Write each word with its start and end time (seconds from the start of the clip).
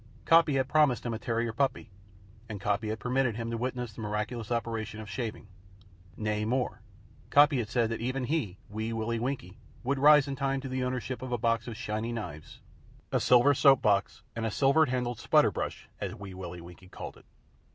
Coppy 0.25 0.55
had 0.55 0.67
promised 0.67 1.05
him 1.05 1.13
a 1.13 1.19
terrier 1.19 1.53
puppy; 1.53 1.91
and 2.49 2.59
Coppy 2.59 2.87
had 2.89 2.97
permitted 2.99 3.35
him 3.35 3.51
to 3.51 3.57
witness 3.57 3.93
the 3.93 4.01
miraculous 4.01 4.51
operation 4.51 4.99
of 4.99 5.07
shaving. 5.07 5.47
Nay, 6.17 6.43
more 6.43 6.81
Coppy 7.29 7.59
had 7.59 7.69
said 7.69 7.91
that 7.91 8.01
even 8.01 8.23
he, 8.23 8.57
Wee 8.67 8.93
Willie 8.93 9.19
Winkie, 9.19 9.59
would 9.83 9.99
rise 9.99 10.27
in 10.27 10.35
time 10.35 10.59
to 10.61 10.67
the 10.69 10.83
ownership 10.83 11.21
of 11.21 11.31
a 11.31 11.37
box 11.37 11.67
of 11.67 11.77
shiny 11.77 12.11
knives, 12.11 12.61
a 13.11 13.19
silver 13.19 13.53
soap 13.53 13.83
box 13.83 14.23
and 14.35 14.43
a 14.43 14.49
silver 14.49 14.87
handled 14.87 15.19
"sputter 15.19 15.51
brush," 15.51 15.87
as 15.99 16.15
Wee 16.15 16.33
Willie 16.33 16.61
Winkie 16.61 16.89
called 16.89 17.15
it. 17.15 17.25